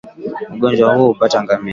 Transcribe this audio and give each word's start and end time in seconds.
Ugonjwa 0.53 0.95
huu 0.95 1.01
huwapata 1.03 1.43
ngamia 1.43 1.69